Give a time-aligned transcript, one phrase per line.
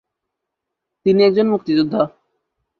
[1.05, 2.01] তিনি একজন মুক্তিযোদ্ধা।